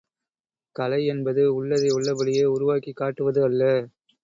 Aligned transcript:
கலை 0.75 1.05
என்பது 1.05 1.55
உள்ளதை 1.55 1.89
உள்ளபடியே 1.89 2.45
உருவாக்கிக் 2.45 2.95
காட்டுவது 2.95 3.43
அல்ல. 3.43 3.63